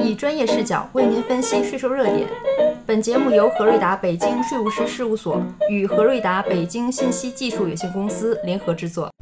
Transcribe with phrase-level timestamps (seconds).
[0.00, 2.28] 以专业视角为您分析税收热点。
[2.86, 9.12] 本节目由何瑞达北京税务师事务所与何瑞达北京信息技术有限公司联合制作。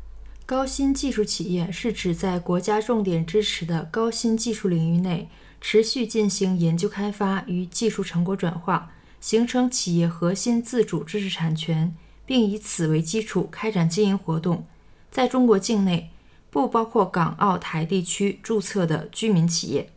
[0.45, 5.29] 高新技术企业是指在国家重点支持的高新技术领域内，
[5.61, 11.93] 持续进行研究开发与技术成果转化，形成企业核心自主知识产权，
[12.25, 14.65] 并以此为基础开展经营活动。
[15.11, 16.11] 在中国境内，
[16.51, 19.91] 不包括港澳台地区注册的居民企业。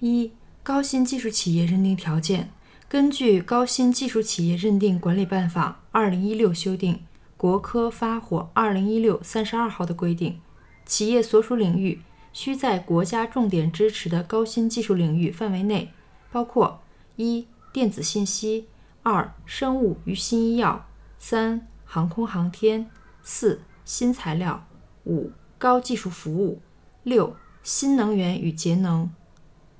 [0.00, 0.32] 一、
[0.62, 2.50] 高新技术企业认定条件。
[2.88, 7.00] 根据《高新技术企业认定管理办法（二零一六）》修订。
[7.36, 10.40] 国科发火二零一六三十二号的规定，
[10.86, 12.00] 企业所属领域
[12.32, 15.92] 需在国家重点支持的高新技术领域范围内，
[16.32, 16.80] 包括
[17.16, 18.64] 一、电子信息；
[19.02, 20.86] 二、生物与新医药；
[21.18, 22.86] 三、航空航天；
[23.22, 24.66] 四、新材料；
[25.04, 26.62] 五、高技术服务；
[27.02, 29.10] 六、新能源与节能；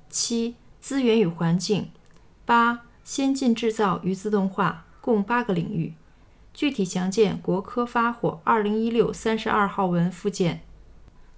[0.09, 1.85] 七、资源与环境；
[2.45, 5.93] 八、先进制造与自动化，共八个领域。
[6.53, 10.61] 具体详见国科发火二零一六三十二号文附件。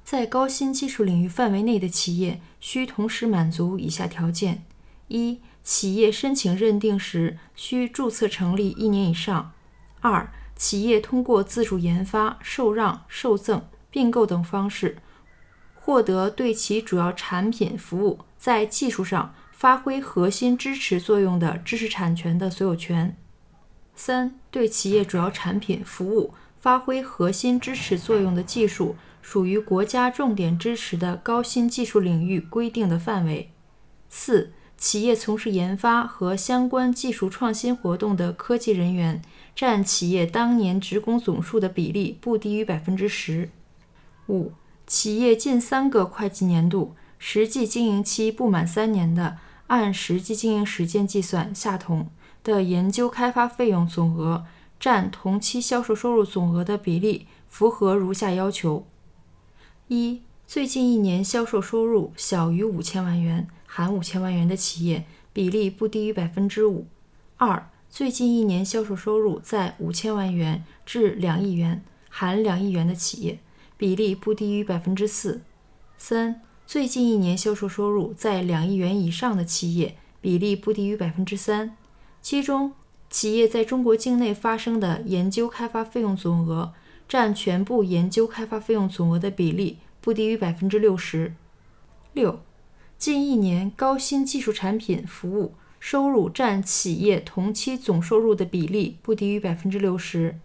[0.04, 4.64] 在高新技术领域范围内的企业，需同时满足以下条件：
[5.10, 9.52] 一、企业申请认定时需注册成立一年以上；
[10.00, 14.98] 二、企业通过自主研发、受让、受赠、并购等方式，
[15.76, 23.16] 获得对其主要产品、服务在技术上发挥核心支持作用的知识产权的所有权。
[23.94, 33.52] 三、对企业主要产品、服务发挥核心支持作用的技术，属于国家重点支持的高新技术领域规定的范围。
[34.10, 39.22] 四、企业从事研发和相关技术创新活动的科技人员
[39.54, 43.50] 占企业当年职工总数的比例不低于百分之十。
[44.30, 44.54] 五、
[44.88, 52.10] 企业近三个会计年度实际经营期不满三年的，按实际经营时间计算下同。
[52.42, 54.46] 的研究开发费用总额
[54.80, 58.88] 占同期销售收入总额的比例符合如下要求：
[59.90, 66.86] 一、最近一年销售收入小于五千万元（含五千万元）的企业，比例不低于百分之五；
[67.36, 73.40] 二、最近一年销售收入在五千万元至两亿元（含两亿元）的企业，
[73.76, 75.42] 比例不低于百分之四；
[75.98, 81.76] 三、最近一年销售收入在两亿元以上的企业，比例不低于百分之三。
[82.22, 82.74] 其中，
[83.10, 86.72] 企业在中国境内发生的研究开发费用总额
[87.08, 91.34] 占全部研究开发费用总额的比例不低于百分之六十
[92.14, 92.40] 六。
[93.00, 100.38] 近一年高新技术产品服务收入占企业同期总收入的比例不低于百分之六十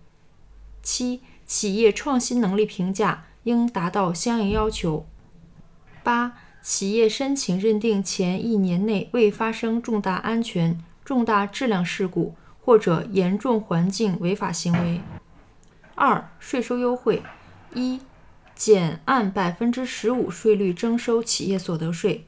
[0.82, 1.20] 七。
[1.44, 5.04] 企业创新能力评价应达到相应要求。
[6.04, 10.78] 八、企业申请认定前一年内未发生重大安全。
[11.04, 15.02] 重大质量事故或者严重环境违法行为。
[15.94, 17.22] 二、税收优惠：
[17.74, 18.00] 一、
[18.54, 22.24] 减按百分之十五税率征收企业所得税。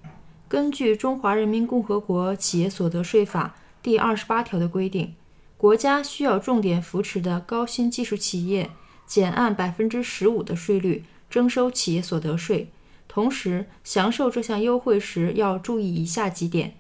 [0.47, 5.15] 根据《中华人民共和国企业所得税法》第二十八条的规定，
[5.57, 8.69] 国家需要重点扶持的高新技术企业，
[9.07, 12.69] 减按百分之十五的税率征收企业所得税。
[13.09, 16.75] 同时，享受这项优惠时要注意以下几点：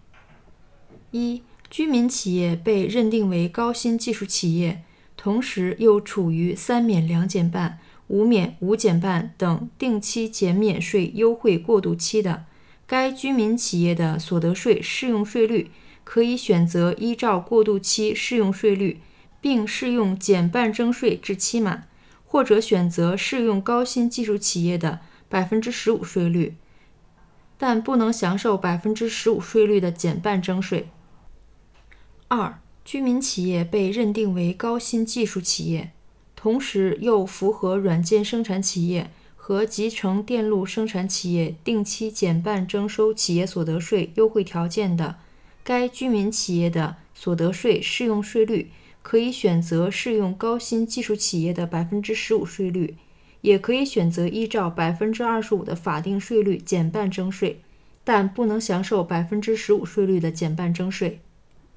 [1.12, 4.82] 一、居民企业被认定为高新技术企业，
[5.16, 7.78] 同时又处于三免两减半、
[8.08, 12.44] 五免五减半等定期减免税优惠过渡期的，
[12.86, 15.70] 该居民企业的所得税适用税率
[16.04, 19.00] 可以选择依照过渡期适用税率，
[19.40, 21.88] 并适用减半征税至期满，
[22.24, 26.54] 或者选择适用高新技术企业的百分之十五税率，
[27.58, 30.88] 但不能享受百分之十五税率的减半征税。
[32.28, 35.92] 二、居民企业被认定为高新技术企业，
[36.34, 45.16] 同时又符合软件生产企业和集成电路生产企业定期减半征收企业所得税优惠条件的，
[45.62, 48.70] 该居民企业的所得税适用税率
[49.02, 52.96] 可以选择适用高新技术企业的百分之十五税率，
[53.46, 57.60] 也可以选择依照百分之二十五的法定税率减半征税，
[58.02, 61.20] 但不能享受百分之十五税率的减半征税。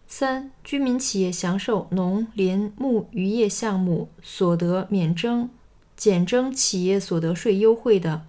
[0.08, 5.48] 三、居民企业享受农林牧渔业项目所得免征、
[5.96, 8.26] 减征企业所得税优惠的，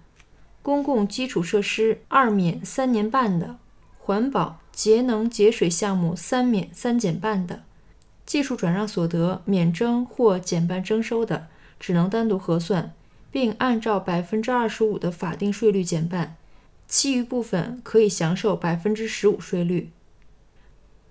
[0.61, 3.57] 公共基础设施二免三年半的，
[3.97, 7.63] 环保节能节水项目三免三减半的，
[8.23, 11.47] 技术转让所得免征或减半征收的，
[11.79, 12.93] 只能单独核算，
[13.31, 16.35] 并按照百分之二十五的法定税率减半。
[16.87, 19.91] 其余部分可以享受百分之十五税率。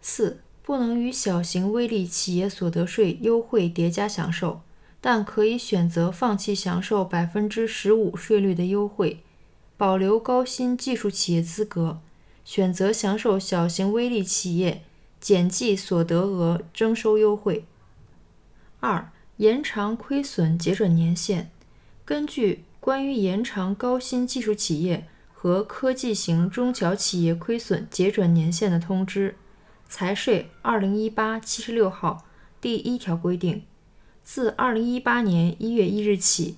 [0.03, 4.61] 四、不能与小型微利企业所得税优惠叠加享受，
[5.01, 9.23] 但可以选择放弃享受百分之十五税率的优惠，
[9.79, 12.01] 保留高新技术企业资格，
[12.45, 14.83] 选择享受小型微利企业
[15.19, 17.65] 减计所得额征收优惠。
[18.81, 21.51] 二、延长亏损结转年限，
[22.11, 29.37] 根据关于延长高新技术企业和科技型中小企业亏损结转年限的通知
[29.89, 32.27] （财税二零一八七十六号）
[32.61, 33.63] 第一条规定，
[34.25, 36.57] 自二零一八年一月一日起，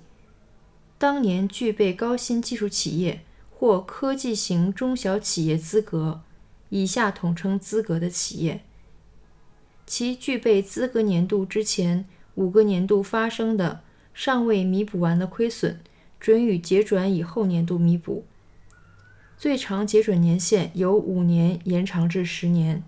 [0.97, 3.21] 当年具备高新技术企业
[3.51, 6.23] 或科技型中小企业资格
[6.71, 8.63] （以下统称资格）的企业，
[9.85, 12.07] 其具备资格年度之前
[12.37, 13.83] 五个年度发生的
[14.15, 15.81] 尚未弥补完的亏损，
[16.21, 18.25] 准予结转以后年度弥补。
[19.37, 22.83] 最长结转年限由五年延长至十年。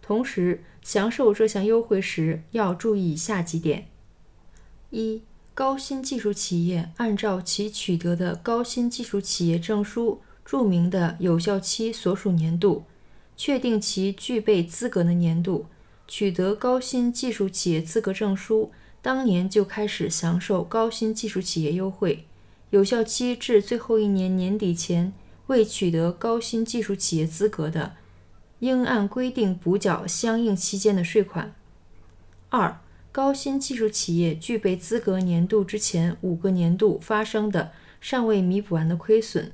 [0.00, 3.88] 同时，享受这项优惠时要注意以下几点：
[4.90, 12.84] 一、高新技术企业按照其取得的高新技术企业证书注明的有效期所属年度，
[13.36, 15.66] 确定其具备资格的年度，
[16.06, 18.70] 取得高新技术企业资格证书
[19.06, 22.24] 当年就开始享受高新技术企业优惠，
[22.70, 25.12] 有效期至最后一年年底前。
[25.46, 27.94] 未取得高新技术企业资格的，
[28.58, 31.54] 应按规定补缴相应期间的税款。
[32.48, 32.80] 二、
[33.12, 37.70] 高新技术企业具备资格年度之前五个年度发生的
[38.00, 39.52] 尚未弥补完的亏损，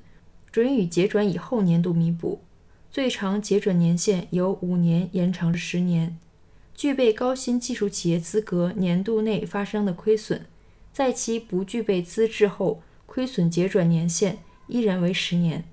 [0.51, 2.41] 准予结转以后年度弥补，
[2.91, 6.19] 最长结转年限由五年延长至十年。
[6.83, 10.47] 具备高新技术企业资格年度内发生的亏损，
[10.93, 15.65] 在其不具备资质后，亏损结转年限依然为十年。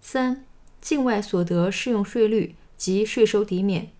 [0.00, 0.44] 三、
[0.80, 3.92] 境外所得适用税率及税收抵免。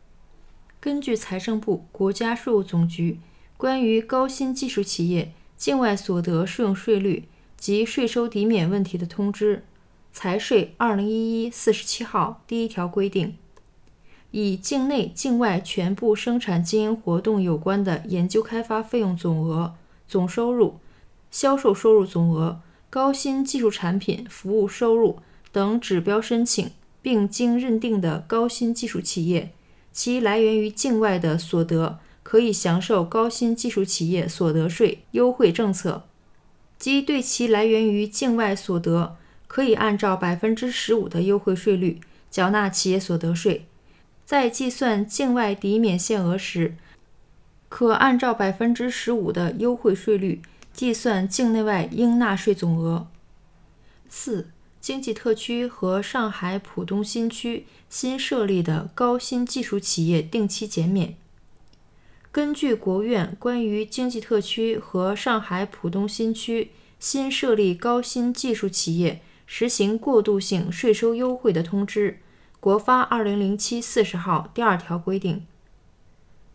[0.80, 3.20] 根据财政部、国家税务总局
[3.56, 9.62] 关于高新技术企业境外所得适用税率及税收抵免问题的通知
[10.12, 13.36] （财税二零一一四十七号）第一条规定，
[14.30, 19.74] 以境内、境外全部生产经营活动有关的研究开发费用总额、
[20.06, 20.78] 总收入、
[21.30, 22.60] 销售收入总额、
[22.90, 25.20] 高新技术产品服务收入。
[25.50, 26.70] 等指标申请
[27.00, 29.54] 并经认定的高新技术企业，
[29.90, 36.04] 其来源于境外的所得可以享受高新技术企业所得税优惠政策，
[36.78, 39.16] 即对其来源于境外所得
[39.46, 41.98] 可以按照百分之十五的优惠税率
[42.30, 43.66] 缴纳企业所得税，
[44.28, 46.74] 在计算境外抵免限额时，
[47.70, 50.42] 可按照百分之十五的优惠税率
[50.74, 53.06] 计算境内外应纳税总额。
[54.10, 54.48] 四。
[54.82, 61.16] 经济特区和上海浦东新区新设立的高新技术企业定期减免。
[62.30, 66.70] 根据国务院关于经济特区和上海浦东新区
[67.00, 72.20] 新设立高新技术企业实行过渡性税收优惠的通知
[72.60, 75.46] （国发二零零七四十号）第二条规定，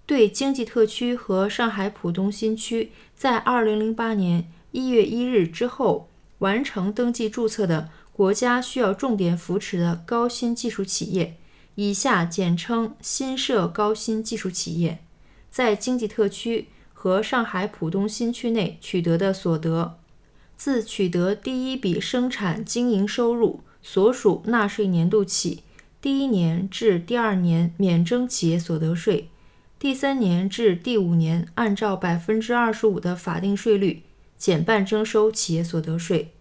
[0.05, 6.09] 对经济特区和上海浦东新区在二零零八年一月一日之后
[6.39, 7.89] 完成登记注册的。
[8.11, 11.35] 国家需要重点扶持的高新技术企业
[11.73, 14.99] （以下简称新设高新技术企业），
[15.49, 19.97] 在经济特区和上海浦东新区内取得的所得，
[20.55, 25.63] 自取得第一笔生产经营收入所属纳税年度起，
[26.03, 29.29] 第一年至第二年免征企业所得税，
[29.79, 34.03] 第三年至第五年按照百分之二十五的法定税率
[34.37, 36.33] 减半征收企业所得税。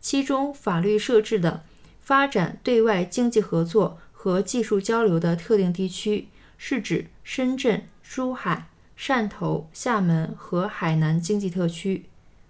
[0.00, 1.62] 其中，法律设置的
[2.00, 12.06] 发展对外经济合作和技术交流的特定地区，是指深圳、珠海、汕头、厦门和海南经济特区。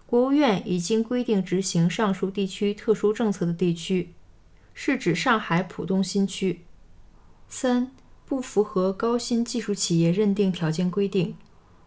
[0.06, 4.10] 国务院已经规定执行上述地区特殊政策的地区，
[4.74, 6.60] 是指上海浦东新区。
[7.48, 7.90] 三、
[8.26, 11.36] 不符合高新技术企业认定条件规定，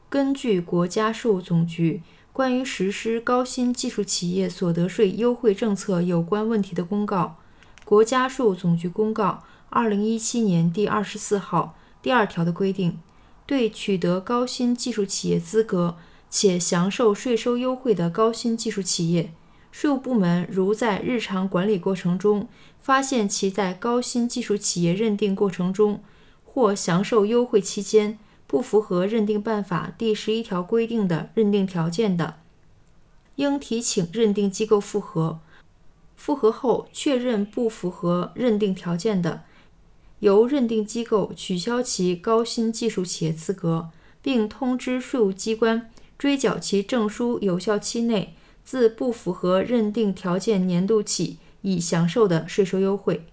[0.10, 2.02] 根据国家税务总局。
[2.34, 7.38] 关于实施高新技术企业所得税优惠政策有关问题的公告
[7.86, 13.00] （国家税务总局公告二零一七年第二十四号）第二条的规定，
[13.46, 15.96] 对取得高新技术企业资格
[16.30, 19.32] 且享受税收优惠的高新技术企业，
[19.78, 22.48] 税务部门如在日常管理过程中
[22.80, 26.02] 发现其在高新技术企业认定过程中
[26.46, 28.18] 或享受优惠期间，
[28.48, 32.36] 不符合认定办法第十一条规定的认定条件的，
[33.36, 35.40] 应提请认定机构复核，
[36.16, 39.44] 复核后确认不符合认定条件的，
[40.20, 43.90] 由认定机构取消其高新技术企业资格，
[44.22, 48.34] 并通知税务机关追缴其证书有效期内
[48.66, 53.28] 自不符合认定条件年度起已享受的税收优惠。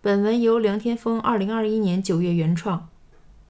[0.00, 2.88] 本文由梁天峰二零二一年九月原创。